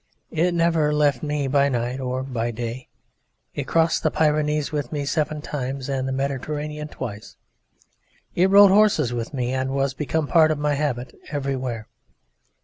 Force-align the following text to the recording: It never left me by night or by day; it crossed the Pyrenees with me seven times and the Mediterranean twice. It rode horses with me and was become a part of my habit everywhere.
It 0.31 0.55
never 0.55 0.91
left 0.91 1.21
me 1.21 1.47
by 1.47 1.69
night 1.69 1.99
or 1.99 2.23
by 2.23 2.49
day; 2.49 2.87
it 3.53 3.67
crossed 3.67 4.01
the 4.01 4.09
Pyrenees 4.09 4.71
with 4.71 4.91
me 4.91 5.05
seven 5.05 5.43
times 5.43 5.89
and 5.89 6.07
the 6.07 6.11
Mediterranean 6.11 6.87
twice. 6.87 7.35
It 8.33 8.49
rode 8.49 8.71
horses 8.71 9.13
with 9.13 9.31
me 9.31 9.53
and 9.53 9.69
was 9.69 9.93
become 9.93 10.23
a 10.27 10.31
part 10.31 10.49
of 10.49 10.57
my 10.57 10.73
habit 10.73 11.13
everywhere. 11.29 11.87